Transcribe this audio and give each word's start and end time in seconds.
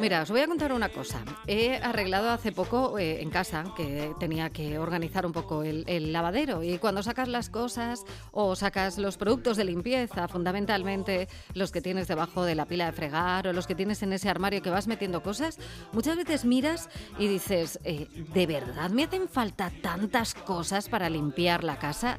Mira, 0.00 0.22
os 0.22 0.30
voy 0.30 0.40
a 0.40 0.46
contar 0.46 0.72
una 0.72 0.88
cosa. 0.88 1.22
He 1.46 1.76
arreglado 1.76 2.30
hace 2.30 2.52
poco 2.52 2.98
eh, 2.98 3.22
en 3.22 3.30
casa 3.30 3.64
que 3.76 4.12
tenía 4.18 4.50
que 4.50 4.78
organizar 4.78 5.26
un 5.26 5.32
poco 5.32 5.62
el, 5.62 5.84
lavadero 6.12 6.62
y 6.62 6.78
cuando 6.78 7.02
sacas 7.02 7.28
las 7.28 7.50
cosas 7.50 8.04
o 8.32 8.56
sacas 8.56 8.98
los 8.98 9.16
productos 9.16 9.56
de 9.56 9.64
limpieza, 9.64 10.28
fundamentalmente 10.28 11.28
los 11.54 11.72
que 11.72 11.80
tienes 11.80 12.08
debajo 12.08 12.44
de 12.44 12.54
la 12.54 12.66
pila 12.66 12.86
de 12.86 12.92
fregar 12.92 13.48
o 13.48 13.52
los 13.52 13.66
que 13.66 13.74
tienes 13.74 14.02
en 14.02 14.12
ese 14.12 14.28
armario 14.28 14.62
que 14.62 14.70
vas 14.70 14.86
metiendo 14.86 15.22
cosas, 15.22 15.58
muchas 15.92 16.16
veces 16.16 16.44
miras 16.44 16.88
y 17.18 17.28
dices, 17.28 17.80
eh, 17.84 18.08
¿de 18.32 18.46
verdad 18.46 18.90
me 18.90 19.04
hacen 19.04 19.28
falta 19.28 19.70
tantas 19.82 20.34
cosas 20.34 20.88
para 20.88 21.08
limpiar 21.08 21.64
la 21.64 21.78
casa? 21.78 22.18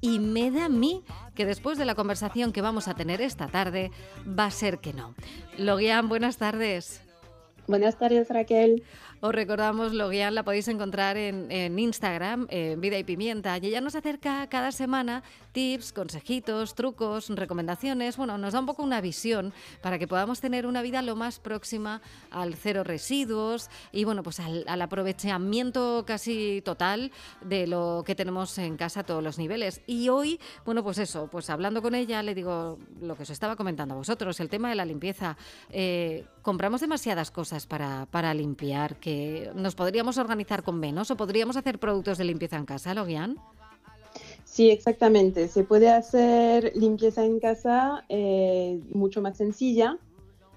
Y 0.00 0.18
me 0.18 0.50
da 0.50 0.66
a 0.66 0.68
mí 0.68 1.02
que 1.34 1.46
después 1.46 1.78
de 1.78 1.84
la 1.84 1.94
conversación 1.94 2.52
que 2.52 2.62
vamos 2.62 2.88
a 2.88 2.94
tener 2.94 3.20
esta 3.20 3.48
tarde 3.48 3.90
va 4.26 4.46
a 4.46 4.50
ser 4.50 4.78
que 4.78 4.92
no. 4.92 5.14
Logian, 5.58 6.08
buenas 6.08 6.36
tardes. 6.36 7.02
Buenas 7.66 7.98
tardes, 7.98 8.28
Raquel. 8.28 8.84
Os 9.20 9.34
recordamos, 9.34 9.94
Logian 9.94 10.34
la 10.34 10.44
podéis 10.44 10.68
encontrar 10.68 11.16
en, 11.16 11.78
Instagram, 11.78 12.46
en 12.50 12.80
Vida 12.80 12.98
y 12.98 13.04
Pimienta, 13.04 13.56
y 13.56 13.66
ella 13.66 13.80
nos 13.80 13.94
acerca 13.94 14.46
cada 14.48 14.72
semana 14.72 15.22
tips, 15.52 15.92
consejitos, 15.92 16.74
trucos, 16.74 17.30
recomendaciones. 17.30 18.18
Bueno, 18.18 18.36
nos 18.36 18.52
da 18.52 18.60
un 18.60 18.66
poco 18.66 18.82
una 18.82 19.00
visión 19.00 19.54
para 19.80 19.98
que 19.98 20.06
podamos 20.06 20.40
tener 20.42 20.66
una 20.66 20.82
vida 20.82 21.00
lo 21.00 21.16
más 21.16 21.40
próxima 21.40 22.02
al 22.30 22.56
cero 22.56 22.84
residuos 22.84 23.70
y 23.90 24.04
bueno, 24.04 24.22
pues 24.22 24.38
al, 24.38 24.64
al 24.68 24.82
aprovechamiento 24.82 26.04
casi 26.06 26.60
total 26.62 27.10
de 27.40 27.66
lo 27.66 28.02
que 28.04 28.14
tenemos 28.14 28.58
en 28.58 28.76
casa 28.76 29.00
a 29.00 29.04
todos 29.04 29.24
los 29.24 29.38
niveles. 29.38 29.80
Y 29.86 30.10
hoy, 30.10 30.38
bueno, 30.66 30.84
pues 30.84 30.98
eso, 30.98 31.28
pues 31.28 31.48
hablando 31.48 31.80
con 31.80 31.94
ella, 31.94 32.22
le 32.22 32.34
digo 32.34 32.78
lo 33.00 33.16
que 33.16 33.22
os 33.22 33.30
estaba 33.30 33.56
comentando 33.56 33.94
a 33.94 33.96
vosotros, 33.96 34.40
el 34.40 34.50
tema 34.50 34.68
de 34.68 34.74
la 34.74 34.84
limpieza. 34.84 35.38
Eh, 35.70 36.26
compramos 36.42 36.80
demasiadas 36.82 37.30
cosas 37.30 37.66
para, 37.66 38.06
para 38.10 38.34
limpiar 38.34 38.96
que 39.06 39.52
nos 39.54 39.76
podríamos 39.76 40.18
organizar 40.18 40.64
con 40.64 40.80
menos 40.80 41.12
o 41.12 41.16
podríamos 41.16 41.56
hacer 41.56 41.78
productos 41.78 42.18
de 42.18 42.24
limpieza 42.24 42.56
en 42.56 42.64
casa, 42.66 42.92
Logian. 42.92 43.36
Sí, 44.42 44.68
exactamente. 44.68 45.46
Se 45.46 45.62
puede 45.62 45.90
hacer 45.90 46.72
limpieza 46.74 47.24
en 47.24 47.38
casa 47.38 48.04
eh, 48.08 48.80
mucho 48.90 49.22
más 49.22 49.36
sencilla, 49.36 49.96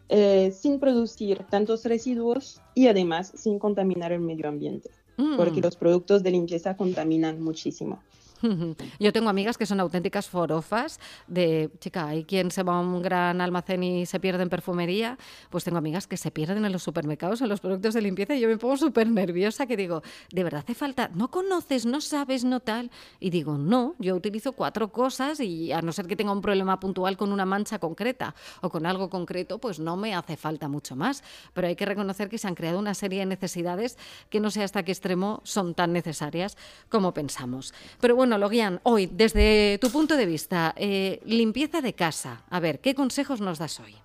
eh, 0.07 0.51
sin 0.51 0.79
producir 0.79 1.45
tantos 1.51 1.85
residuos 1.85 2.59
y 2.73 2.87
además 2.87 3.31
sin 3.35 3.59
contaminar 3.59 4.13
el 4.13 4.21
medio 4.21 4.49
ambiente, 4.49 4.89
mm. 5.17 5.37
porque 5.37 5.61
los 5.61 5.75
productos 5.75 6.23
de 6.23 6.31
limpieza 6.31 6.75
contaminan 6.75 7.39
muchísimo. 7.43 8.01
Yo 8.99 9.13
tengo 9.13 9.29
amigas 9.29 9.57
que 9.57 9.65
son 9.65 9.79
auténticas 9.79 10.27
forofas 10.27 10.99
de, 11.27 11.69
chica, 11.79 12.07
hay 12.07 12.23
quien 12.23 12.51
se 12.51 12.63
va 12.63 12.77
a 12.77 12.79
un 12.79 13.01
gran 13.01 13.41
almacén 13.41 13.83
y 13.83 14.05
se 14.05 14.19
pierde 14.19 14.43
en 14.43 14.49
perfumería, 14.49 15.17
pues 15.49 15.63
tengo 15.63 15.77
amigas 15.77 16.07
que 16.07 16.17
se 16.17 16.31
pierden 16.31 16.65
en 16.65 16.71
los 16.71 16.83
supermercados, 16.83 17.41
en 17.41 17.49
los 17.49 17.59
productos 17.59 17.93
de 17.93 18.01
limpieza 18.01 18.35
y 18.35 18.39
yo 18.39 18.47
me 18.47 18.57
pongo 18.57 18.77
súper 18.77 19.09
nerviosa 19.09 19.65
que 19.65 19.77
digo, 19.77 20.01
¿de 20.31 20.43
verdad 20.43 20.61
hace 20.63 20.75
falta? 20.75 21.09
¿No 21.13 21.29
conoces, 21.29 21.85
no 21.85 22.01
sabes, 22.01 22.43
no 22.43 22.59
tal? 22.59 22.91
Y 23.19 23.29
digo, 23.29 23.57
no, 23.57 23.95
yo 23.99 24.15
utilizo 24.15 24.53
cuatro 24.53 24.91
cosas 24.91 25.39
y 25.39 25.71
a 25.71 25.81
no 25.81 25.91
ser 25.91 26.07
que 26.07 26.15
tenga 26.15 26.31
un 26.31 26.41
problema 26.41 26.79
puntual 26.79 27.17
con 27.17 27.31
una 27.31 27.45
mancha 27.45 27.79
concreta 27.79 28.35
o 28.61 28.69
con 28.69 28.85
algo 28.85 29.09
concreto, 29.09 29.59
pues 29.59 29.79
no 29.79 29.97
me 29.97 30.13
hace 30.15 30.37
falta 30.37 30.67
mucho 30.67 30.95
más. 30.95 31.23
Pero 31.53 31.67
hay 31.67 31.75
que 31.75 31.85
reconocer 31.85 32.29
que 32.29 32.37
se 32.37 32.47
han 32.47 32.55
creado 32.55 32.79
una 32.79 32.93
serie 32.93 33.19
de 33.19 33.25
necesidades 33.25 33.97
que 34.29 34.39
no 34.39 34.51
sé 34.51 34.63
hasta 34.63 34.83
qué 34.83 34.91
extremo 34.91 35.41
son 35.43 35.73
tan 35.73 35.93
necesarias 35.93 36.57
como 36.89 37.13
pensamos. 37.13 37.73
Pero 37.99 38.15
bueno, 38.15 38.28
bueno, 38.29 38.45
Logian, 38.45 38.79
hoy, 38.83 39.07
desde 39.07 39.79
tu 39.79 39.89
punto 39.89 40.15
de 40.15 40.27
vista, 40.27 40.75
eh, 40.77 41.19
limpieza 41.25 41.81
de 41.81 41.93
casa. 41.93 42.43
A 42.51 42.59
ver, 42.59 42.77
¿qué 42.77 42.93
consejos 42.93 43.41
nos 43.41 43.57
das 43.57 43.79
hoy? 43.79 43.95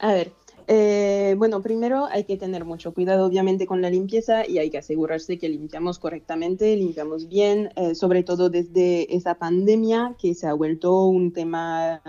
A 0.00 0.12
ver, 0.12 0.32
eh, 0.66 1.36
bueno, 1.38 1.62
primero 1.62 2.06
hay 2.06 2.24
que 2.24 2.36
tener 2.36 2.64
mucho 2.64 2.92
cuidado, 2.92 3.24
obviamente, 3.24 3.64
con 3.64 3.80
la 3.80 3.90
limpieza 3.90 4.44
y 4.44 4.58
hay 4.58 4.70
que 4.70 4.78
asegurarse 4.78 5.38
que 5.38 5.48
limpiamos 5.48 6.00
correctamente, 6.00 6.74
limpiamos 6.74 7.28
bien, 7.28 7.70
eh, 7.76 7.94
sobre 7.94 8.24
todo 8.24 8.50
desde 8.50 9.14
esa 9.14 9.36
pandemia 9.36 10.16
que 10.18 10.34
se 10.34 10.48
ha 10.48 10.54
vuelto 10.54 11.04
un 11.06 11.32
tema 11.32 12.02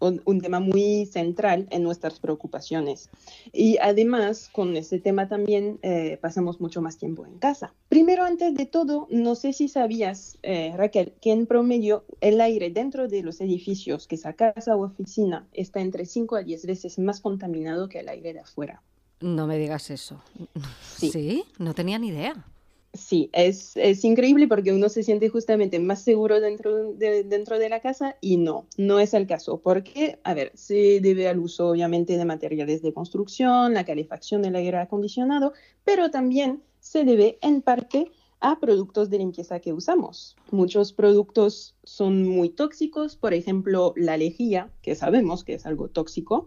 un, 0.00 0.40
tema 0.40 0.60
muy 0.60 1.06
central 1.06 1.66
en 1.70 1.82
nuestras 1.82 2.20
preocupaciones. 2.20 3.08
Y 3.52 3.78
además, 3.78 4.48
con 4.52 4.76
ese 4.76 4.98
tema 4.98 5.28
también 5.28 5.78
eh, 5.82 6.18
pasamos 6.20 6.60
mucho 6.60 6.82
más 6.82 6.98
tiempo 6.98 7.24
en 7.24 7.38
casa. 7.38 7.72
Primero, 7.88 8.24
antes 8.24 8.54
de 8.54 8.66
todo, 8.66 9.06
no 9.10 9.34
sé 9.34 9.52
si 9.52 9.68
sabías, 9.68 10.38
eh, 10.42 10.74
Raquel, 10.76 11.14
que 11.20 11.32
en 11.32 11.46
promedio 11.46 12.04
el 12.20 12.40
aire 12.40 12.70
dentro 12.70 13.08
de 13.08 13.22
los 13.22 13.40
edificios, 13.40 14.06
que 14.06 14.16
es 14.16 14.26
casa 14.36 14.76
o 14.76 14.84
oficina, 14.84 15.46
está 15.52 15.80
entre 15.80 16.04
5 16.04 16.36
a 16.36 16.42
10 16.42 16.66
veces 16.66 16.98
más 16.98 17.20
contaminado 17.20 17.88
que 17.88 18.00
el 18.00 18.08
aire 18.08 18.32
de 18.32 18.40
afuera. 18.40 18.82
No 19.20 19.46
me 19.46 19.56
digas 19.56 19.90
eso. 19.90 20.20
¿Sí? 20.96 21.44
No 21.58 21.74
tenía 21.74 21.98
ni 21.98 22.08
idea. 22.08 22.44
Sí, 22.96 23.30
es, 23.32 23.76
es, 23.76 24.04
increíble 24.04 24.48
porque 24.48 24.72
uno 24.72 24.88
se 24.88 25.02
siente 25.02 25.28
justamente 25.28 25.78
más 25.78 26.02
seguro 26.02 26.40
dentro 26.40 26.92
de, 26.92 27.24
dentro 27.24 27.58
de 27.58 27.68
la 27.68 27.80
casa 27.80 28.16
y 28.20 28.36
no, 28.36 28.66
no 28.76 28.98
es 29.00 29.14
el 29.14 29.26
caso. 29.26 29.60
Porque, 29.60 30.18
a 30.24 30.34
ver, 30.34 30.52
se 30.54 31.00
debe 31.00 31.28
al 31.28 31.38
uso 31.38 31.68
obviamente 31.68 32.16
de 32.16 32.24
materiales 32.24 32.82
de 32.82 32.92
construcción, 32.92 33.74
la 33.74 33.84
calefacción 33.84 34.42
del 34.42 34.56
aire 34.56 34.78
acondicionado, 34.78 35.52
pero 35.84 36.10
también 36.10 36.62
se 36.80 37.04
debe 37.04 37.38
en 37.42 37.62
parte 37.62 38.10
a 38.40 38.60
productos 38.60 39.10
de 39.10 39.18
limpieza 39.18 39.60
que 39.60 39.72
usamos. 39.72 40.36
Muchos 40.50 40.92
productos 40.92 41.74
son 41.84 42.28
muy 42.28 42.50
tóxicos, 42.50 43.16
por 43.16 43.34
ejemplo, 43.34 43.92
la 43.96 44.16
lejía, 44.16 44.70
que 44.82 44.94
sabemos 44.94 45.44
que 45.44 45.54
es 45.54 45.66
algo 45.66 45.88
tóxico, 45.88 46.46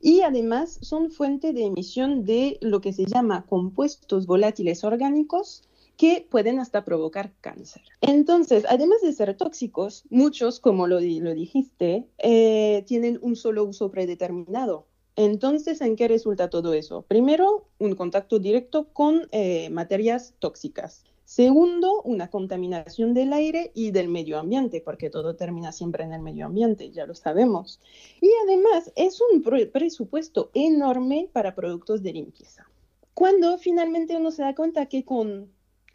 y 0.00 0.20
además 0.20 0.78
son 0.82 1.10
fuente 1.10 1.52
de 1.52 1.64
emisión 1.64 2.24
de 2.24 2.58
lo 2.60 2.80
que 2.80 2.92
se 2.92 3.06
llama 3.06 3.46
compuestos 3.46 4.26
volátiles 4.26 4.84
orgánicos, 4.84 5.62
que 5.96 6.26
pueden 6.28 6.58
hasta 6.58 6.84
provocar 6.84 7.32
cáncer. 7.40 7.82
Entonces, 8.00 8.64
además 8.68 9.00
de 9.02 9.12
ser 9.12 9.36
tóxicos, 9.36 10.04
muchos, 10.10 10.60
como 10.60 10.86
lo, 10.86 11.00
lo 11.00 11.34
dijiste, 11.34 12.06
eh, 12.18 12.84
tienen 12.86 13.18
un 13.22 13.36
solo 13.36 13.64
uso 13.64 13.90
predeterminado. 13.90 14.86
Entonces, 15.16 15.80
¿en 15.80 15.94
qué 15.94 16.08
resulta 16.08 16.50
todo 16.50 16.74
eso? 16.74 17.02
Primero, 17.02 17.68
un 17.78 17.94
contacto 17.94 18.40
directo 18.40 18.88
con 18.92 19.28
eh, 19.30 19.70
materias 19.70 20.34
tóxicas. 20.40 21.04
Segundo, 21.24 22.02
una 22.02 22.28
contaminación 22.28 23.14
del 23.14 23.32
aire 23.32 23.70
y 23.74 23.92
del 23.92 24.08
medio 24.08 24.38
ambiente, 24.38 24.82
porque 24.84 25.08
todo 25.08 25.36
termina 25.36 25.72
siempre 25.72 26.04
en 26.04 26.12
el 26.12 26.20
medio 26.20 26.46
ambiente, 26.46 26.90
ya 26.90 27.06
lo 27.06 27.14
sabemos. 27.14 27.80
Y 28.20 28.28
además, 28.44 28.92
es 28.96 29.20
un 29.32 29.42
presupuesto 29.42 30.50
enorme 30.52 31.30
para 31.32 31.54
productos 31.54 32.02
de 32.02 32.12
limpieza. 32.12 32.68
Cuando 33.14 33.56
finalmente 33.56 34.16
uno 34.16 34.32
se 34.32 34.42
da 34.42 34.54
cuenta 34.54 34.86
que 34.86 35.04
con 35.04 35.53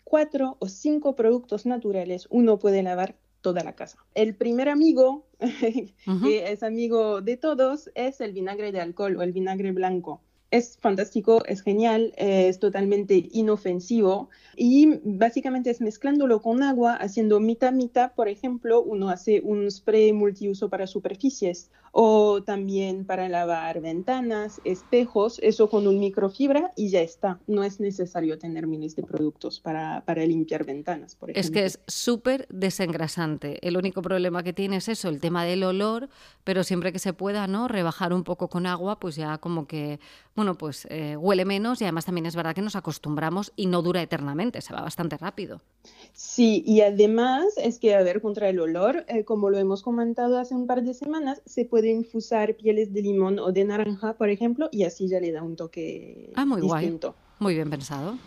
cuatro 0.09 0.58
o 0.59 0.68
cinco 0.68 1.16
productos 1.16 1.66
naturales 1.66 2.28
uno 2.31 2.59
puede 2.59 2.84
lavar 2.84 3.16
toda 3.42 3.64
la 3.64 3.75
casa. 3.75 3.97
El 4.16 4.36
primer 4.36 4.68
amigo, 4.68 5.28
que 5.40 6.52
es 6.52 6.64
amigo 6.64 7.22
de 7.22 7.38
todos, 7.38 7.90
es 7.96 8.20
el 8.20 8.34
vinagre 8.34 8.74
de 8.74 8.81
alcohol 8.81 9.16
o 9.16 9.22
el 9.22 9.31
vinagre 9.31 9.72
blanco 9.72 10.22
es 10.51 10.77
fantástico, 10.77 11.43
es 11.45 11.61
genial, 11.61 12.13
es 12.17 12.59
totalmente 12.59 13.29
inofensivo 13.31 14.29
y 14.55 14.99
básicamente 15.03 15.69
es 15.69 15.79
mezclándolo 15.79 16.41
con 16.41 16.63
agua, 16.63 16.95
haciendo 16.95 17.39
mitad 17.39 17.71
mitad, 17.71 18.13
por 18.13 18.27
ejemplo, 18.27 18.81
uno 18.81 19.09
hace 19.09 19.41
un 19.41 19.69
spray 19.69 20.11
multiuso 20.11 20.69
para 20.69 20.87
superficies 20.87 21.69
o 21.91 22.43
también 22.43 23.05
para 23.05 23.29
lavar 23.29 23.81
ventanas, 23.81 24.61
espejos, 24.63 25.39
eso 25.41 25.69
con 25.69 25.87
un 25.87 25.99
microfibra 25.99 26.71
y 26.75 26.89
ya 26.89 27.01
está. 27.01 27.39
No 27.47 27.63
es 27.63 27.79
necesario 27.79 28.37
tener 28.37 28.67
miles 28.67 28.95
de 28.95 29.03
productos 29.03 29.59
para, 29.59 30.03
para 30.05 30.25
limpiar 30.25 30.66
ventanas, 30.66 31.16
por 31.16 31.31
ejemplo. 31.31 31.47
Es 31.47 31.51
que 31.51 31.66
es 31.66 31.79
súper 31.87 32.47
desengrasante. 32.49 33.66
El 33.67 33.77
único 33.77 34.01
problema 34.01 34.43
que 34.43 34.53
tiene 34.53 34.77
es 34.77 34.87
eso, 34.87 35.09
el 35.09 35.19
tema 35.19 35.45
del 35.45 35.63
olor, 35.63 36.09
pero 36.43 36.63
siempre 36.63 36.91
que 36.91 36.99
se 36.99 37.13
pueda, 37.13 37.47
¿no? 37.47 37.67
Rebajar 37.67 38.13
un 38.13 38.23
poco 38.23 38.49
con 38.49 38.66
agua, 38.66 38.99
pues 38.99 39.16
ya 39.16 39.37
como 39.40 39.67
que 39.67 39.99
bueno, 40.40 40.56
pues 40.56 40.88
eh, 40.90 41.18
huele 41.18 41.44
menos 41.44 41.82
y 41.82 41.84
además 41.84 42.06
también 42.06 42.26
es 42.26 42.34
verdad 42.34 42.56
que 42.56 42.62
nos 42.62 42.78
acostumbramos 42.78 43.52
y 43.58 43.66
no 43.66 43.82
dura 43.82 44.02
eternamente, 44.02 44.62
se 44.62 44.74
va 44.74 44.80
bastante 44.80 45.18
rápido. 45.18 45.59
Sí, 46.14 46.64
y 46.66 46.80
además 46.80 47.44
es 47.58 47.78
que, 47.78 47.94
a 47.94 48.02
ver, 48.03 48.22
contra 48.22 48.47
el 48.47 48.62
olor, 48.62 49.03
eh, 49.09 49.26
como 49.26 49.50
lo 49.50 49.58
hemos 49.58 49.84
comentado 49.84 50.40
hace 50.40 50.56
un 50.56 50.66
par 50.66 50.82
de 50.82 50.94
semanas, 50.94 51.41
se 51.46 51.66
puede 51.66 51.90
infusar 51.90 52.56
pieles 52.56 52.94
de 52.94 53.02
limón 53.02 53.38
o 53.38 53.52
de 53.52 53.66
naranja, 53.66 54.14
por 54.14 54.30
ejemplo, 54.30 54.70
y 54.72 54.84
así 54.84 55.09
ya 55.09 55.20
le 55.20 55.34
da 55.34 55.44
un 55.44 55.58
toque 55.58 56.32
ah, 56.36 56.46
muy 56.46 56.62
distinto. 56.62 57.09
Guay. 57.09 57.28
Muy 57.40 57.56
bien 57.56 57.70
pensado. 57.70 58.18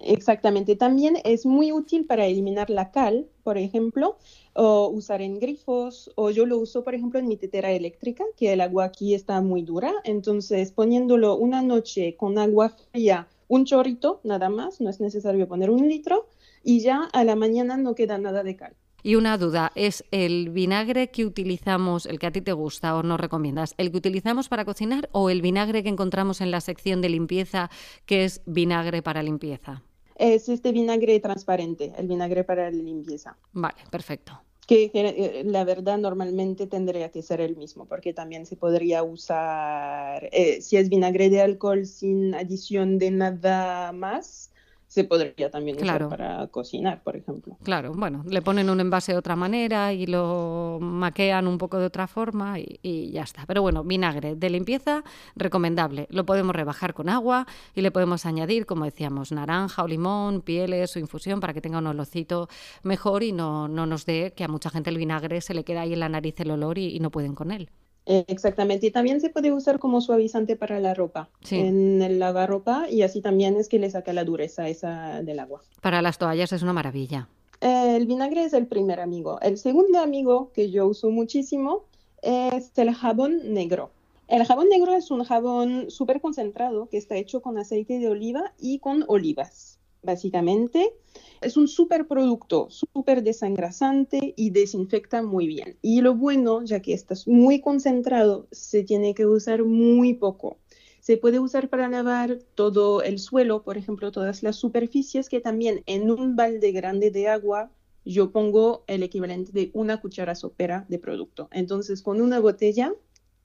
Exactamente. 0.00 0.74
También 0.74 1.18
es 1.24 1.46
muy 1.46 1.70
útil 1.70 2.04
para 2.04 2.26
eliminar 2.26 2.68
la 2.68 2.90
cal, 2.90 3.28
por 3.44 3.58
ejemplo, 3.58 4.18
o 4.54 4.88
usar 4.88 5.22
en 5.22 5.38
grifos, 5.38 6.10
o 6.16 6.30
yo 6.30 6.46
lo 6.46 6.58
uso, 6.58 6.82
por 6.82 6.94
ejemplo, 6.94 7.20
en 7.20 7.28
mi 7.28 7.36
tetera 7.36 7.70
eléctrica, 7.70 8.24
que 8.36 8.52
el 8.52 8.60
agua 8.60 8.86
aquí 8.86 9.14
está 9.14 9.40
muy 9.40 9.62
dura. 9.62 9.92
Entonces, 10.02 10.72
poniéndolo 10.72 11.36
una 11.36 11.62
noche 11.62 12.16
con 12.16 12.38
agua 12.38 12.70
fría, 12.90 13.28
un 13.48 13.64
chorrito 13.64 14.20
nada 14.24 14.48
más, 14.48 14.80
no 14.80 14.90
es 14.90 15.00
necesario 15.00 15.46
poner 15.46 15.70
un 15.70 15.88
litro, 15.88 16.26
y 16.64 16.80
ya 16.80 17.04
a 17.12 17.22
la 17.22 17.36
mañana 17.36 17.76
no 17.76 17.94
queda 17.94 18.18
nada 18.18 18.42
de 18.42 18.56
cal. 18.56 18.74
Y 19.06 19.14
una 19.14 19.38
duda, 19.38 19.70
¿es 19.76 20.04
el 20.10 20.50
vinagre 20.50 21.12
que 21.12 21.24
utilizamos, 21.24 22.06
el 22.06 22.18
que 22.18 22.26
a 22.26 22.32
ti 22.32 22.40
te 22.40 22.52
gusta 22.52 22.96
o 22.96 23.04
nos 23.04 23.20
recomiendas, 23.20 23.72
el 23.78 23.92
que 23.92 23.98
utilizamos 23.98 24.48
para 24.48 24.64
cocinar 24.64 25.08
o 25.12 25.30
el 25.30 25.42
vinagre 25.42 25.84
que 25.84 25.88
encontramos 25.88 26.40
en 26.40 26.50
la 26.50 26.60
sección 26.60 27.00
de 27.02 27.08
limpieza, 27.08 27.70
que 28.04 28.24
es 28.24 28.42
vinagre 28.46 29.02
para 29.02 29.22
limpieza? 29.22 29.84
Es 30.16 30.48
este 30.48 30.72
vinagre 30.72 31.20
transparente, 31.20 31.92
el 31.96 32.08
vinagre 32.08 32.42
para 32.42 32.68
la 32.68 32.76
limpieza. 32.76 33.36
Vale, 33.52 33.76
perfecto 33.92 34.42
que 34.66 34.90
eh, 34.92 35.44
la 35.44 35.62
verdad 35.62 35.96
normalmente 35.96 36.66
tendría 36.66 37.12
que 37.12 37.22
ser 37.22 37.40
el 37.40 37.56
mismo, 37.56 37.86
porque 37.86 38.12
también 38.12 38.46
se 38.46 38.56
podría 38.56 39.04
usar, 39.04 40.28
eh, 40.32 40.60
si 40.60 40.76
es 40.76 40.88
vinagre 40.88 41.30
de 41.30 41.40
alcohol 41.40 41.86
sin 41.86 42.34
adición 42.34 42.98
de 42.98 43.12
nada 43.12 43.92
más, 43.92 44.50
se 44.96 45.04
podría 45.04 45.50
también 45.50 45.76
usar 45.76 46.08
para 46.08 46.46
cocinar, 46.46 47.02
por 47.02 47.16
ejemplo. 47.16 47.58
Claro, 47.62 47.92
bueno, 47.92 48.24
le 48.26 48.40
ponen 48.40 48.70
un 48.70 48.80
envase 48.80 49.12
de 49.12 49.18
otra 49.18 49.36
manera 49.36 49.92
y 49.92 50.06
lo 50.06 50.78
maquean 50.80 51.46
un 51.46 51.58
poco 51.58 51.78
de 51.78 51.84
otra 51.84 52.06
forma 52.06 52.58
y, 52.58 53.10
ya 53.12 53.20
está. 53.20 53.44
Pero 53.44 53.60
bueno, 53.60 53.84
vinagre 53.84 54.36
de 54.36 54.48
limpieza 54.48 55.04
recomendable. 55.34 56.06
Lo 56.08 56.24
podemos 56.24 56.56
rebajar 56.56 56.94
con 56.94 57.10
agua 57.10 57.46
y 57.74 57.82
le 57.82 57.90
podemos 57.90 58.24
añadir, 58.24 58.64
como 58.64 58.86
decíamos, 58.86 59.32
naranja 59.32 59.84
o 59.84 59.86
limón, 59.86 60.40
pieles 60.40 60.96
o 60.96 60.98
infusión 60.98 61.40
para 61.40 61.52
que 61.52 61.60
tenga 61.60 61.76
un 61.76 61.88
olorcito 61.88 62.48
mejor 62.82 63.22
y 63.22 63.32
no, 63.32 63.68
no 63.68 63.84
nos 63.84 64.06
dé 64.06 64.32
que 64.34 64.44
a 64.44 64.48
mucha 64.48 64.70
gente 64.70 64.88
el 64.88 64.96
vinagre 64.96 65.42
se 65.42 65.52
le 65.52 65.62
queda 65.62 65.82
ahí 65.82 65.92
en 65.92 66.00
la 66.00 66.08
nariz 66.08 66.40
el 66.40 66.52
olor 66.52 66.78
y 66.78 66.98
no 67.00 67.10
pueden 67.10 67.34
con 67.34 67.50
él. 67.50 67.68
Exactamente, 68.06 68.86
y 68.86 68.90
también 68.92 69.20
se 69.20 69.30
puede 69.30 69.52
usar 69.52 69.80
como 69.80 70.00
suavizante 70.00 70.54
para 70.54 70.78
la 70.78 70.94
ropa, 70.94 71.28
en 71.50 72.00
el 72.00 72.20
lavarropa, 72.20 72.88
y 72.88 73.02
así 73.02 73.20
también 73.20 73.56
es 73.56 73.68
que 73.68 73.80
le 73.80 73.90
saca 73.90 74.12
la 74.12 74.22
dureza 74.22 74.68
esa 74.68 75.22
del 75.22 75.40
agua. 75.40 75.60
Para 75.80 76.00
las 76.02 76.16
toallas 76.16 76.52
es 76.52 76.62
una 76.62 76.72
maravilla. 76.72 77.28
el 77.60 78.06
vinagre 78.06 78.44
es 78.44 78.52
el 78.52 78.66
primer 78.66 79.00
amigo. 79.00 79.40
El 79.40 79.58
segundo 79.58 79.98
amigo 79.98 80.52
que 80.54 80.70
yo 80.70 80.86
uso 80.86 81.10
muchísimo 81.10 81.82
es 82.22 82.70
el 82.76 82.94
jabón 82.94 83.52
negro. 83.54 83.90
El 84.28 84.44
jabón 84.44 84.68
negro 84.68 84.94
es 84.94 85.10
un 85.10 85.22
jabón 85.24 85.90
súper 85.90 86.20
concentrado 86.20 86.88
que 86.88 86.98
está 86.98 87.16
hecho 87.16 87.42
con 87.42 87.58
aceite 87.58 87.98
de 87.98 88.08
oliva 88.08 88.52
y 88.60 88.80
con 88.80 89.04
olivas, 89.06 89.75
básicamente. 90.06 90.94
Es 91.42 91.58
un 91.58 91.68
súper 91.68 92.06
producto, 92.06 92.68
súper 92.70 93.22
desengrasante 93.22 94.32
y 94.36 94.50
desinfecta 94.50 95.22
muy 95.22 95.46
bien. 95.46 95.76
Y 95.82 96.00
lo 96.00 96.14
bueno, 96.14 96.62
ya 96.64 96.80
que 96.80 96.94
estás 96.94 97.28
muy 97.28 97.60
concentrado, 97.60 98.46
se 98.50 98.84
tiene 98.84 99.14
que 99.14 99.26
usar 99.26 99.64
muy 99.64 100.14
poco. 100.14 100.56
Se 101.00 101.18
puede 101.18 101.38
usar 101.38 101.68
para 101.68 101.88
lavar 101.88 102.38
todo 102.54 103.02
el 103.02 103.18
suelo, 103.18 103.62
por 103.62 103.76
ejemplo, 103.76 104.10
todas 104.10 104.42
las 104.42 104.56
superficies, 104.56 105.28
que 105.28 105.40
también 105.40 105.82
en 105.86 106.10
un 106.10 106.34
balde 106.34 106.72
grande 106.72 107.10
de 107.10 107.28
agua 107.28 107.70
yo 108.06 108.30
pongo 108.30 108.84
el 108.86 109.02
equivalente 109.02 109.52
de 109.52 109.70
una 109.74 110.00
cuchara 110.00 110.34
sopera 110.34 110.86
de 110.88 110.98
producto. 110.98 111.48
Entonces, 111.52 112.02
con 112.02 112.20
una 112.20 112.38
botella 112.38 112.94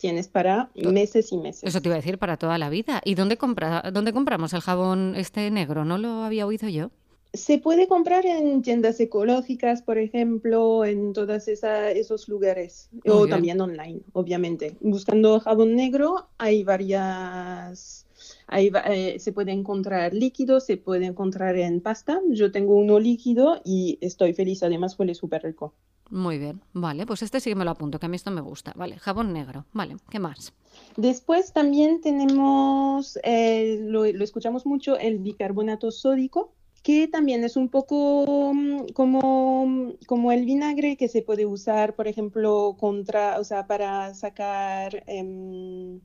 tienes 0.01 0.27
para 0.27 0.71
meses 0.73 1.31
y 1.31 1.37
meses. 1.37 1.63
Eso 1.63 1.79
te 1.79 1.87
iba 1.87 1.95
a 1.95 1.99
decir 1.99 2.17
para 2.17 2.35
toda 2.35 2.57
la 2.57 2.69
vida. 2.69 3.01
¿Y 3.05 3.13
dónde, 3.13 3.37
compra, 3.37 3.83
dónde 3.93 4.11
compramos 4.11 4.51
el 4.53 4.61
jabón 4.61 5.13
este 5.15 5.51
negro? 5.51 5.85
¿No 5.85 5.99
lo 5.99 6.23
había 6.23 6.47
oído 6.47 6.67
yo? 6.67 6.89
Se 7.33 7.59
puede 7.59 7.87
comprar 7.87 8.25
en 8.25 8.61
tiendas 8.61 8.99
ecológicas, 8.99 9.83
por 9.83 9.97
ejemplo, 9.97 10.83
en 10.83 11.13
todos 11.13 11.47
esos 11.47 12.27
lugares, 12.27 12.89
o 13.05 13.25
también 13.25 13.61
online, 13.61 14.01
obviamente. 14.11 14.75
Buscando 14.81 15.39
jabón 15.39 15.75
negro 15.75 16.27
hay 16.37 16.65
varias, 16.65 18.05
eh, 18.51 19.17
se 19.17 19.31
puede 19.31 19.53
encontrar 19.53 20.13
líquido, 20.13 20.59
se 20.59 20.75
puede 20.75 21.05
encontrar 21.05 21.55
en 21.55 21.79
pasta. 21.79 22.19
Yo 22.31 22.51
tengo 22.51 22.75
uno 22.75 22.99
líquido 22.99 23.61
y 23.63 23.97
estoy 24.01 24.33
feliz, 24.33 24.61
además 24.63 24.99
huele 24.99 25.15
súper 25.15 25.43
rico. 25.43 25.73
Muy 26.11 26.37
bien, 26.37 26.61
vale, 26.73 27.05
pues 27.05 27.23
este 27.23 27.39
sí 27.39 27.49
que 27.49 27.55
me 27.55 27.63
lo 27.63 27.71
apunto, 27.71 27.97
que 27.97 28.05
a 28.05 28.09
mí 28.09 28.17
esto 28.17 28.31
me 28.31 28.41
gusta. 28.41 28.73
Vale, 28.75 28.99
jabón 28.99 29.31
negro, 29.31 29.65
vale, 29.71 29.95
¿qué 30.09 30.19
más? 30.19 30.53
Después 30.97 31.53
también 31.53 32.01
tenemos, 32.01 33.17
eh, 33.23 33.79
lo, 33.81 34.05
lo 34.05 34.23
escuchamos 34.23 34.65
mucho, 34.65 34.97
el 34.97 35.19
bicarbonato 35.19 35.89
sódico 35.89 36.53
que 36.83 37.07
también 37.07 37.43
es 37.43 37.55
un 37.55 37.69
poco 37.69 38.53
mm, 38.53 38.87
como, 38.93 39.93
como 40.05 40.31
el 40.31 40.45
vinagre 40.45 40.97
que 40.97 41.07
se 41.07 41.21
puede 41.21 41.45
usar, 41.45 41.95
por 41.95 42.07
ejemplo, 42.07 42.75
contra, 42.79 43.39
o 43.39 43.43
sea, 43.43 43.67
para 43.67 44.13
sacar 44.13 45.03
em, 45.07 46.01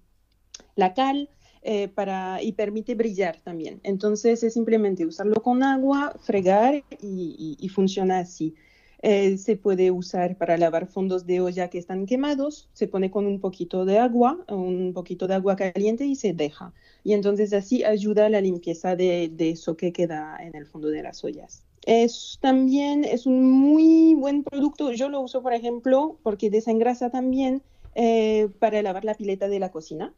la 0.76 0.94
cal. 0.94 1.30
Eh, 1.68 1.88
para, 1.88 2.40
y 2.44 2.52
permite 2.52 2.94
brillar 2.94 3.40
también. 3.40 3.80
Entonces 3.82 4.44
es 4.44 4.54
simplemente 4.54 5.04
usarlo 5.04 5.42
con 5.42 5.64
agua, 5.64 6.14
fregar 6.20 6.84
y 7.00 7.68
funciona 7.74 8.20
así. 8.20 8.54
Eh, 9.02 9.36
se 9.36 9.56
puede 9.56 9.90
usar 9.90 10.36
para 10.36 10.56
lavar 10.56 10.86
fondos 10.86 11.26
de 11.26 11.40
olla 11.40 11.68
que 11.68 11.78
están 11.78 12.06
quemados, 12.06 12.68
se 12.72 12.88
pone 12.88 13.10
con 13.10 13.26
un 13.26 13.40
poquito 13.40 13.84
de 13.84 13.98
agua, 13.98 14.38
un 14.48 14.92
poquito 14.94 15.26
de 15.26 15.34
agua 15.34 15.56
caliente 15.56 16.06
y 16.06 16.16
se 16.16 16.32
deja. 16.32 16.72
Y 17.04 17.12
entonces 17.12 17.52
así 17.52 17.84
ayuda 17.84 18.26
a 18.26 18.30
la 18.30 18.40
limpieza 18.40 18.96
de, 18.96 19.30
eso 19.38 19.76
que 19.76 19.92
queda 19.92 20.38
en 20.40 20.54
el 20.56 20.66
fondo 20.66 20.88
de 20.88 21.02
las 21.02 21.22
ollas. 21.24 21.62
Es 21.84 22.38
también 22.40 23.04
es 23.04 23.26
un 23.26 23.44
muy 23.44 24.14
buen 24.14 24.42
producto. 24.42 24.90
Yo 24.92 25.08
lo 25.08 25.20
uso, 25.20 25.42
por 25.42 25.52
ejemplo, 25.52 26.18
porque 26.22 26.50
desengrasa 26.50 27.10
también 27.10 27.62
eh, 27.94 28.48
para 28.58 28.82
lavar 28.82 29.04
la 29.04 29.14
pileta 29.14 29.48
de 29.48 29.60
la 29.60 29.70
cocina, 29.70 30.12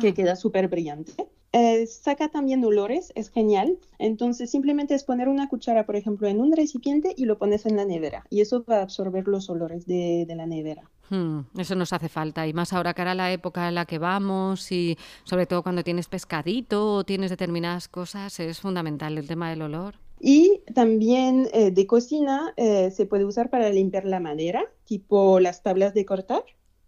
que 0.00 0.08
ah. 0.08 0.14
queda 0.14 0.36
súper 0.36 0.68
brillante. 0.68 1.12
Eh, 1.58 1.86
saca 1.86 2.28
también 2.28 2.62
olores, 2.66 3.12
es 3.14 3.30
genial. 3.30 3.78
Entonces 3.98 4.50
simplemente 4.50 4.94
es 4.94 5.04
poner 5.04 5.30
una 5.30 5.48
cuchara, 5.48 5.86
por 5.86 5.96
ejemplo, 5.96 6.28
en 6.28 6.38
un 6.38 6.52
recipiente 6.54 7.14
y 7.16 7.24
lo 7.24 7.38
pones 7.38 7.64
en 7.64 7.76
la 7.76 7.86
nevera. 7.86 8.26
Y 8.28 8.42
eso 8.42 8.62
va 8.68 8.80
a 8.80 8.82
absorber 8.82 9.26
los 9.26 9.48
olores 9.48 9.86
de, 9.86 10.26
la 10.36 10.44
nevera. 10.44 10.82
Hmm, 11.08 11.40
eso 11.56 11.74
nos 11.74 11.94
hace 11.94 12.10
falta. 12.10 12.46
Y 12.46 12.52
más 12.52 12.74
ahora 12.74 12.92
que 12.92 13.00
era 13.00 13.14
la 13.14 13.32
época 13.32 13.68
en 13.68 13.74
la 13.74 13.86
que 13.86 13.98
vamos 13.98 14.70
y 14.70 14.98
sobre 15.24 15.46
todo 15.46 15.62
cuando 15.62 15.82
tienes 15.82 16.08
pescadito 16.08 16.96
o 16.96 17.04
tienes 17.04 17.30
determinadas 17.30 17.88
cosas, 17.88 18.38
es 18.38 18.60
fundamental 18.60 19.16
el 19.16 19.26
tema 19.26 19.48
del 19.48 19.62
olor. 19.62 19.94
Y 20.20 20.60
también 20.74 21.48
eh, 21.54 21.70
de 21.70 21.86
cocina 21.86 22.52
eh, 22.58 22.90
se 22.90 23.06
puede 23.06 23.24
usar 23.24 23.48
para 23.48 23.70
limpiar 23.70 24.04
la 24.04 24.20
madera, 24.20 24.62
tipo 24.84 25.40
las 25.40 25.62
tablas 25.62 25.94
de 25.94 26.04
cortar. 26.04 26.42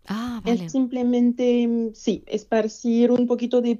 Ah, 0.08 0.40
es 0.44 0.72
simplemente, 0.72 1.66
mm, 1.68 1.94
sí, 1.94 2.24
esparcir 2.26 3.10
un 3.12 3.26
poquito 3.26 3.60
de, 3.60 3.78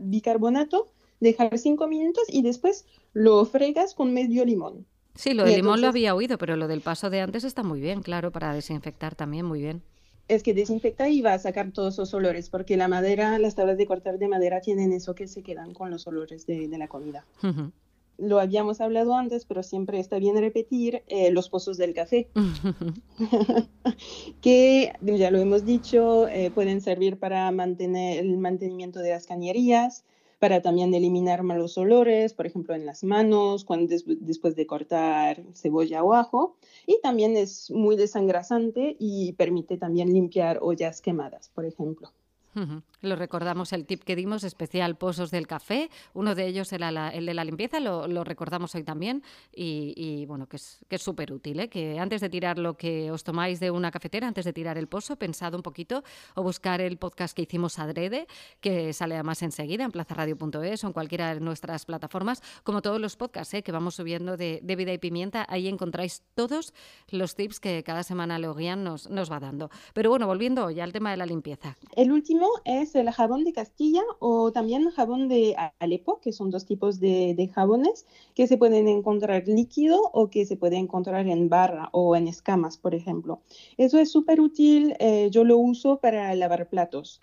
bicarbonato, 0.00 0.90
dejar 1.20 1.56
cinco 1.58 1.86
minutos 1.86 2.24
y 2.28 2.42
después 2.42 2.84
lo 3.12 3.44
fregas 3.44 3.94
con 3.94 4.12
medio 4.12 4.44
limón. 4.44 4.86
Sí, 5.14 5.34
lo 5.34 5.44
del 5.44 5.56
limón 5.56 5.80
lo 5.80 5.88
había 5.88 6.14
oído, 6.14 6.36
pero 6.38 6.56
lo 6.56 6.66
del 6.66 6.80
paso 6.80 7.10
de 7.10 7.20
antes 7.20 7.44
está 7.44 7.62
muy 7.62 7.80
bien, 7.80 8.02
claro, 8.02 8.32
para 8.32 8.54
desinfectar 8.54 9.14
también, 9.14 9.44
muy 9.44 9.60
bien. 9.60 9.82
Es 10.26 10.42
que 10.42 10.54
desinfecta 10.54 11.08
y 11.08 11.20
va 11.20 11.34
a 11.34 11.38
sacar 11.38 11.70
todos 11.72 11.94
esos 11.94 12.14
olores, 12.14 12.48
porque 12.48 12.76
la 12.76 12.88
madera, 12.88 13.38
las 13.38 13.54
tablas 13.54 13.76
de 13.76 13.86
cortar 13.86 14.18
de 14.18 14.28
madera 14.28 14.60
tienen 14.60 14.92
eso 14.92 15.14
que 15.14 15.28
se 15.28 15.42
quedan 15.42 15.74
con 15.74 15.90
los 15.90 16.06
olores 16.06 16.46
de, 16.46 16.66
la 16.76 16.88
comida 16.88 17.24
lo 18.22 18.38
habíamos 18.38 18.80
hablado 18.80 19.14
antes, 19.14 19.44
pero 19.44 19.62
siempre 19.62 19.98
está 19.98 20.18
bien 20.18 20.38
repetir, 20.38 21.02
eh, 21.08 21.30
los 21.32 21.48
pozos 21.48 21.76
del 21.76 21.92
café, 21.92 22.28
que 24.40 24.92
ya 25.02 25.30
lo 25.30 25.38
hemos 25.38 25.64
dicho, 25.64 26.28
eh, 26.28 26.50
pueden 26.50 26.80
servir 26.80 27.18
para 27.18 27.50
mantener 27.50 28.20
el 28.20 28.38
mantenimiento 28.38 29.00
de 29.00 29.10
las 29.10 29.26
cañerías, 29.26 30.04
para 30.38 30.62
también 30.62 30.94
eliminar 30.94 31.42
malos 31.42 31.78
olores, 31.78 32.32
por 32.32 32.46
ejemplo, 32.46 32.74
en 32.74 32.86
las 32.86 33.04
manos, 33.04 33.64
cuando 33.64 33.94
después 34.20 34.56
de 34.56 34.66
cortar 34.66 35.42
cebolla 35.54 36.02
o 36.02 36.14
ajo, 36.14 36.56
y 36.86 37.00
también 37.00 37.36
es 37.36 37.70
muy 37.70 37.96
desangrasante 37.96 38.96
y 38.98 39.32
permite 39.34 39.76
también 39.76 40.12
limpiar 40.12 40.58
ollas 40.60 41.00
quemadas, 41.00 41.50
por 41.54 41.64
ejemplo. 41.64 42.10
Lo 43.02 43.16
recordamos 43.16 43.72
el 43.72 43.84
tip 43.84 44.04
que 44.04 44.14
dimos, 44.14 44.44
especial 44.44 44.96
pozos 44.96 45.32
del 45.32 45.48
café. 45.48 45.90
Uno 46.14 46.36
de 46.36 46.46
ellos 46.46 46.72
era 46.72 47.10
el 47.10 47.26
de 47.26 47.34
la 47.34 47.44
limpieza, 47.44 47.80
lo, 47.80 48.24
recordamos 48.24 48.76
hoy 48.76 48.84
también. 48.84 49.24
Y, 49.52 50.24
bueno, 50.26 50.46
que 50.46 50.56
es 50.56 51.02
súper 51.02 51.32
útil, 51.32 51.58
¿eh? 51.58 51.68
que 51.68 51.98
antes 51.98 52.20
de 52.20 52.28
tirar 52.28 52.60
lo 52.60 52.76
que 52.76 53.10
os 53.10 53.24
tomáis 53.24 53.58
de 53.58 53.72
una 53.72 53.90
cafetera, 53.90 54.28
antes 54.28 54.44
de 54.44 54.52
tirar 54.52 54.78
el 54.78 54.86
pozo, 54.86 55.16
pensad 55.16 55.54
un 55.54 55.62
poquito 55.62 56.04
o 56.36 56.44
buscar 56.44 56.80
el 56.80 56.96
podcast 56.96 57.34
que 57.34 57.42
hicimos 57.42 57.80
adrede, 57.80 58.28
que 58.60 58.92
sale 58.92 59.14
además 59.14 59.42
enseguida 59.42 59.82
en 59.82 59.90
plazaradio.es 59.90 60.84
o 60.84 60.86
en 60.86 60.92
cualquiera 60.92 61.34
de 61.34 61.40
nuestras 61.40 61.84
plataformas, 61.84 62.40
como 62.62 62.82
todos 62.82 63.00
los 63.00 63.16
podcasts 63.16 63.54
¿eh? 63.54 63.64
que 63.64 63.72
vamos 63.72 63.96
subiendo 63.96 64.36
de, 64.36 64.60
vida 64.62 64.92
y 64.92 64.98
pimienta. 64.98 65.44
Ahí 65.48 65.66
encontráis 65.66 66.22
todos 66.36 66.72
los 67.10 67.34
tips 67.34 67.58
que 67.58 67.82
cada 67.82 68.04
semana 68.04 68.38
Leoguian 68.38 68.84
nos, 68.84 69.10
nos 69.10 69.30
va 69.30 69.40
dando. 69.40 69.70
Pero 69.92 70.10
bueno, 70.10 70.28
volviendo 70.28 70.70
ya 70.70 70.84
al 70.84 70.92
tema 70.92 71.10
de 71.10 71.16
la 71.16 71.26
limpieza. 71.26 71.76
El 71.96 72.12
último 72.12 72.48
es 72.64 72.91
el 72.94 73.10
jabón 73.10 73.44
de 73.44 73.52
Castilla 73.52 74.02
o 74.18 74.52
también 74.52 74.90
jabón 74.90 75.28
de 75.28 75.56
Alepo, 75.78 76.20
que 76.20 76.32
son 76.32 76.50
dos 76.50 76.66
tipos 76.66 77.00
de, 77.00 77.50
jabones 77.54 78.06
que 78.34 78.46
se 78.46 78.58
pueden 78.58 78.88
encontrar 78.88 79.46
líquido 79.46 80.00
o 80.12 80.30
que 80.30 80.46
se 80.46 80.56
puede 80.56 80.76
encontrar 80.76 81.26
en 81.28 81.48
barra 81.48 81.88
o 81.92 82.16
en 82.16 82.28
escamas, 82.28 82.78
por 82.78 82.94
ejemplo. 82.94 83.42
Eso 83.76 83.98
es 83.98 84.10
súper 84.10 84.40
útil, 84.40 84.94
eh, 84.98 85.28
yo 85.30 85.44
lo 85.44 85.58
uso 85.58 85.98
para 86.00 86.34
lavar 86.34 86.68
platos. 86.68 87.20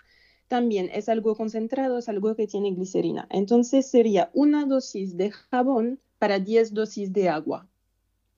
También 0.48 0.90
es 0.92 1.08
algo 1.08 1.36
concentrado, 1.36 1.98
es 1.98 2.08
algo 2.08 2.34
que 2.34 2.46
tiene 2.46 2.72
glicerina. 2.72 3.26
Entonces 3.30 3.88
sería 3.90 4.30
una 4.34 4.66
dosis 4.66 5.16
de 5.16 5.30
jabón 5.30 6.00
para 6.18 6.38
10 6.38 6.74
dosis 6.74 7.12
de 7.12 7.28
agua. 7.28 7.68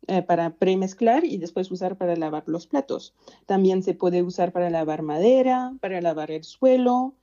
eh, 0.08 0.22
para 0.22 0.56
premezclar 0.56 1.24
y 1.24 1.38
después 1.38 1.70
usar 1.70 1.96
para 1.96 2.16
lavar 2.16 2.44
los 2.46 2.66
platos. 2.66 3.14
También 3.46 3.82
se 3.84 3.94
puede 3.94 4.22
usar 4.22 4.52
para 4.52 4.68
lavar 4.68 5.02
madera, 5.02 5.74
para 5.80 6.00
lavar 6.00 6.32
el 6.32 6.42
suelo. 6.44 7.14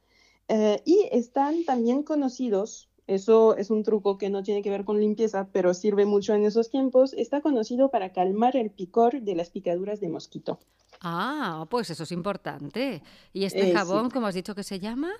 Eh, 0.50 0.82
y 0.84 1.08
están 1.12 1.63
también 1.63 2.01
conocidos, 2.01 2.89
eso 3.06 3.56
es 3.56 3.70
un 3.70 3.84
truco 3.84 4.18
que 4.18 4.32
no 4.32 4.41
tiene 4.41 4.63
que 4.63 4.72
ver 4.72 4.84
con 4.84 5.00
limpieza, 5.00 5.48
pero 5.51 5.75
sirve 5.75 6.06
mucho 6.06 6.34
en 6.34 6.44
esos 6.44 6.70
tiempos, 6.72 7.13
está 7.13 7.41
conocido 7.41 7.91
para 7.91 8.12
calmar 8.12 8.56
el 8.56 8.72
picor 8.72 9.22
de 9.22 9.36
las 9.36 9.51
picaduras 9.51 10.00
de 10.00 10.10
mosquito. 10.10 10.60
Ah, 11.01 11.68
pues 11.70 11.91
eso 11.91 12.03
es 12.03 12.12
importante. 12.12 13.03
¿Y 13.32 13.46
este 13.46 13.72
jabón, 13.72 14.10
cómo 14.10 14.27
has 14.27 14.36
dicho 14.36 14.56
que 14.56 14.63
se 14.63 14.79
llama? 14.79 15.12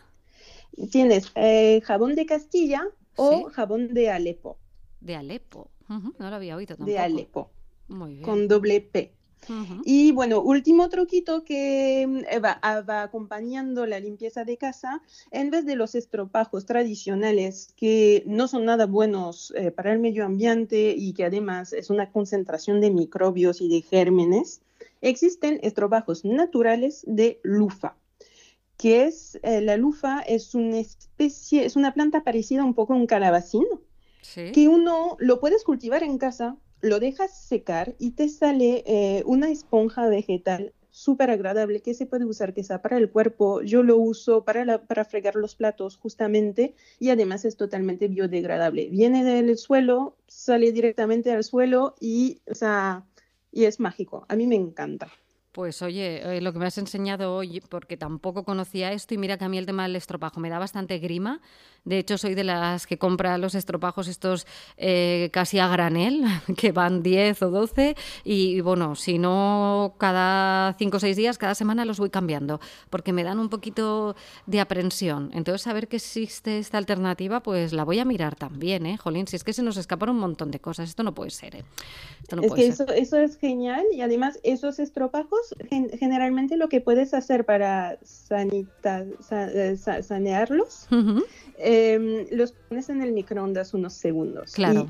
Tienes 0.92 1.32
jabón 1.84 2.16
de 2.16 2.26
Castilla 2.26 2.88
o 3.16 3.46
jabón 3.46 3.94
de 3.94 4.10
Alepo. 4.10 4.58
De 5.00 5.16
Alepo. 5.16 5.70
No 5.88 6.30
lo 6.30 6.36
había 6.36 6.56
oído 6.56 6.76
tampoco. 6.76 6.92
De 6.92 6.98
Alepo. 7.00 7.52
Muy 7.88 8.14
bien. 8.14 8.24
Con 8.24 8.48
doble 8.48 8.82
P. 8.82 9.16
Y 9.84 10.12
bueno, 10.12 10.42
último 10.42 10.90
truquito 10.90 11.44
que 11.44 12.04
eh, 12.04 12.40
va, 12.40 12.60
acompañando 13.02 13.86
la 13.86 14.00
limpieza 14.00 14.44
de 14.44 14.58
casa, 14.58 15.02
en 15.32 15.50
vez 15.50 15.66
de 15.66 15.76
los 15.76 15.96
estropajos 15.96 16.66
tradicionales 16.66 17.74
que 17.76 18.24
no 18.28 18.48
son 18.48 18.66
nada 18.66 18.86
buenos 18.86 19.54
eh, 19.56 19.72
para 19.72 19.92
el 19.92 20.00
medio 20.00 20.26
ambiente 20.26 20.94
y 20.96 21.14
que 21.14 21.26
además 21.26 21.74
es 21.74 21.90
una 21.90 22.12
concentración 22.12 22.82
de 22.82 22.92
microbios 22.92 23.62
y 23.62 23.70
de 23.70 23.82
gérmenes, 23.82 24.62
existen 25.02 25.60
estropajos 25.64 26.26
naturales 26.26 27.04
de 27.08 27.40
lufa 27.44 27.96
que 28.78 29.04
es 29.04 29.38
eh, 29.44 29.60
la 29.60 29.76
lufa 29.76 30.22
es 30.22 30.56
una 30.56 30.80
especie, 30.80 31.66
es 31.66 31.76
una 31.76 31.94
planta 31.94 32.24
parecida 32.24 32.64
un 32.64 32.74
poco 32.74 32.94
a 32.94 32.96
un 32.96 33.08
calabacín, 33.08 33.66
que 34.54 34.68
uno 34.70 35.18
lo 35.20 35.40
puedes 35.42 35.66
cultivar 35.66 36.02
en 36.04 36.18
casa, 36.18 36.56
lo 36.82 37.00
dejas 37.00 37.38
secar 37.38 37.96
y 38.00 38.12
te 38.12 38.30
sale 38.30 38.84
eh, 38.86 39.24
una 39.26 39.50
esponja 39.50 40.08
vegetal 40.08 40.74
súper 40.92 41.30
agradable 41.30 41.82
que 41.82 41.94
se 41.94 42.06
puede 42.06 42.26
usar 42.26 42.54
sea 42.64 42.82
para 42.82 42.98
el 42.98 43.10
cuerpo. 43.10 43.62
Yo 43.62 43.84
lo 43.84 43.98
uso 43.98 44.44
para, 44.44 44.86
para 44.86 45.06
fregar 45.06 45.36
los 45.36 45.56
platos 45.56 45.98
justamente 45.98 46.76
y 47.00 47.10
además 47.10 47.46
es 47.46 47.58
totalmente 47.58 48.08
biodegradable. 48.08 48.90
Viene 48.90 49.24
del 49.24 49.58
suelo, 49.58 50.18
sale 50.28 50.72
directamente 50.72 51.32
al 51.32 51.44
suelo 51.44 51.96
y, 52.00 52.42
y 53.52 53.64
es 53.64 53.80
mágico. 53.80 54.26
A 54.28 54.36
mí 54.36 54.48
me 54.48 54.56
encanta. 54.56 55.10
Pues 55.60 55.82
oye, 55.82 56.38
eh, 56.38 56.40
lo 56.40 56.54
que 56.54 56.60
me 56.60 56.68
has 56.68 56.78
enseñado 56.78 57.36
hoy, 57.36 57.60
porque 57.68 57.98
tampoco 57.98 58.46
conocía 58.46 58.94
esto, 58.94 59.14
y 59.14 59.18
mira 59.18 59.38
que 59.38 59.44
a 59.44 59.50
mí 59.50 59.58
el 59.58 59.66
tema 59.66 59.84
del 59.84 59.98
estropajo 59.98 60.40
me 60.40 60.50
da 60.50 60.58
bastante 60.58 61.00
grima. 61.00 61.42
De 61.84 61.98
hecho, 61.98 62.18
soy 62.18 62.34
de 62.34 62.46
las 62.46 62.88
que 62.88 62.98
compra 62.98 63.38
los 63.38 63.56
estropajos 63.56 64.08
estos 64.08 64.48
eh, 64.78 65.30
casi 65.34 65.60
a 65.60 65.68
granel, 65.68 66.24
que 66.58 66.72
van 66.72 67.04
10 67.04 67.42
o 67.42 67.50
12, 67.50 67.98
y, 68.24 68.62
bueno, 68.62 68.96
si 68.96 69.18
no 69.18 69.96
cada 69.98 70.76
5 70.78 70.96
o 70.96 71.00
6 71.02 71.18
días, 71.18 71.38
cada 71.38 71.56
semana 71.56 71.84
los 71.84 72.00
voy 72.00 72.10
cambiando, 72.10 72.62
porque 72.90 73.12
me 73.12 73.26
dan 73.26 73.38
un 73.38 73.50
poquito 73.50 74.16
de 74.46 74.62
aprensión. 74.62 75.30
Entonces, 75.34 75.64
saber 75.64 75.90
que 75.90 75.98
existe 75.98 76.60
esta 76.60 76.78
alternativa, 76.78 77.42
pues 77.42 77.74
la 77.74 77.84
voy 77.84 78.00
a 78.00 78.06
mirar 78.06 78.38
también, 78.38 78.86
¿eh? 78.86 78.96
Jolín, 78.96 79.28
si 79.28 79.36
es 79.36 79.44
que 79.44 79.52
se 79.52 79.62
nos 79.62 79.76
escapan 79.76 80.12
un 80.12 80.20
montón 80.20 80.52
de 80.52 80.62
cosas, 80.62 80.88
esto 80.88 81.04
no 81.04 81.14
puede 81.14 81.32
ser, 81.32 81.58
¿eh? 81.58 81.66
es 82.30 82.54
que 82.54 82.68
Eso, 82.68 82.88
eso 82.88 83.18
es 83.18 83.38
genial, 83.38 83.86
y 83.94 84.00
además 84.02 84.40
esos 84.44 84.80
estropajos 84.80 85.49
generalmente 85.98 86.58
lo 86.58 86.70
que 86.70 86.82
puedes 86.82 87.14
hacer 87.14 87.46
para 87.46 87.98
eh, 88.32 89.78
sanearlos, 90.02 90.88
em, 91.58 92.28
los 92.32 92.54
pones 92.54 92.90
en 92.90 93.02
el 93.02 93.12
microondas 93.12 93.74
unos 93.74 93.94
segundos. 93.94 94.54
Claro 94.54 94.88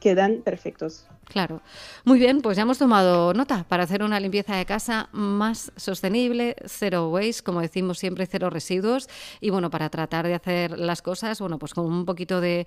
quedan 0.00 0.42
perfectos. 0.42 1.06
Claro. 1.30 1.62
Muy 2.04 2.18
bien, 2.18 2.42
pues 2.42 2.56
ya 2.56 2.64
hemos 2.64 2.78
tomado 2.78 3.32
nota 3.34 3.64
para 3.68 3.84
hacer 3.84 4.02
una 4.02 4.18
limpieza 4.18 4.56
de 4.56 4.66
casa 4.66 5.08
más 5.12 5.70
sostenible, 5.76 6.56
cero 6.66 7.08
waste, 7.08 7.44
como 7.44 7.60
decimos 7.60 7.98
siempre, 7.98 8.26
cero 8.26 8.50
residuos. 8.50 9.08
Y 9.40 9.50
bueno, 9.50 9.70
para 9.70 9.90
tratar 9.90 10.26
de 10.26 10.34
hacer 10.34 10.76
las 10.76 11.02
cosas, 11.02 11.38
bueno, 11.38 11.60
pues 11.60 11.72
con 11.72 11.86
un 11.86 12.04
poquito 12.04 12.40
de, 12.40 12.66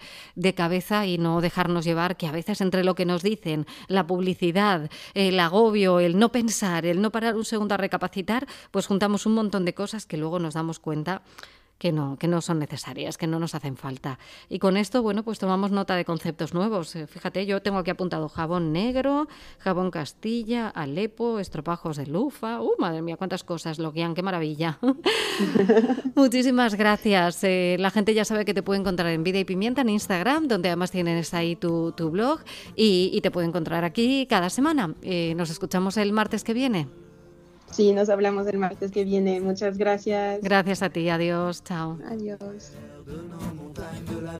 cabeza 0.56 1.06
y 1.06 1.18
no 1.18 1.42
dejarnos 1.42 1.84
llevar, 1.84 2.16
que 2.16 2.28
a 2.28 2.32
veces 2.32 2.62
entre 2.62 2.86
lo 2.86 2.96
que 2.96 3.06
nos 3.06 3.22
dicen, 3.22 3.66
la 3.88 4.08
publicidad, 4.08 4.90
el 5.14 5.40
agobio, 5.42 6.00
el 6.00 6.18
no 6.18 6.32
pensar, 6.32 6.86
el 6.86 7.02
no 7.02 7.12
parar 7.12 7.36
un 7.36 7.44
segundo 7.44 7.74
a 7.74 7.78
recapacitar, 7.78 8.48
pues 8.72 8.88
juntamos 8.88 9.26
un 9.26 9.34
montón 9.34 9.66
de 9.66 9.74
cosas 9.74 10.06
que 10.06 10.16
luego 10.16 10.40
nos 10.40 10.54
damos 10.54 10.80
cuenta 10.80 11.22
que 11.78 11.92
no, 11.92 12.18
que 12.18 12.28
no 12.28 12.42
son 12.42 12.60
necesarias, 12.60 13.18
que 13.18 13.28
no 13.28 13.40
nos 13.40 13.56
hacen 13.56 13.76
falta. 13.76 14.20
Y 14.50 14.60
con 14.60 14.78
esto, 14.78 15.02
bueno, 15.02 15.24
pues 15.24 15.40
tomamos 15.40 15.72
nota 15.72 15.96
de 15.96 16.06
conceptos 16.06 16.54
nuevos. 16.54 16.96
Eh, 16.96 17.08
fíjate, 17.08 17.46
yo 17.46 17.62
tengo 17.62 17.80
aquí 17.80 17.92
apuntado 17.92 18.30
jabón 18.30 18.72
negro, 18.72 19.28
jabón 19.60 19.92
Castilla, 19.92 20.70
Alepo, 20.70 21.40
estropajos 21.40 21.98
de 21.98 22.08
lufa. 22.08 22.62
¡Uh, 22.62 22.72
madre 22.80 23.02
mía, 23.02 23.18
cuántas 23.18 23.44
cosas, 23.44 23.80
Logian, 23.80 24.14
qué 24.14 24.24
maravilla! 24.24 24.80
Muchísimas 26.16 26.76
gracias. 26.76 27.44
Eh, 27.44 27.76
la 27.80 27.90
gente 27.90 28.14
ya 28.14 28.26
sabe 28.26 28.46
que 28.46 28.54
te 28.54 28.64
puede 28.64 28.80
encontrar 28.80 29.12
en 29.12 29.24
Vida 29.24 29.40
y 29.40 29.46
Pimienta 29.46 29.82
en 29.82 29.90
Instagram, 29.90 30.48
donde 30.48 30.70
además 30.70 30.92
tienes 30.92 31.34
ahí 31.34 31.56
tu, 31.56 31.92
tu 31.92 32.10
blog, 32.10 32.40
y, 32.76 33.20
te 33.24 33.32
puede 33.32 33.48
encontrar 33.48 33.84
aquí 33.86 34.26
cada 34.30 34.50
semana. 34.50 34.96
Eh, 35.02 35.34
nos 35.36 35.50
escuchamos 35.50 35.98
el 35.98 36.12
martes 36.12 36.44
que 36.44 36.54
viene. 36.54 37.03
Sí, 37.74 37.92
nos 37.92 38.10
hablamos 38.10 38.46
el 38.48 38.60
martes 38.60 38.92
que 38.92 39.04
viene. 39.04 39.42
Muchas 39.42 39.78
gracias. 39.78 40.42
Gracias 40.44 40.84
a 40.84 40.90
ti. 40.92 41.10
Adiós. 41.10 41.64
Chao. 41.64 41.98
Adiós. 42.08 42.74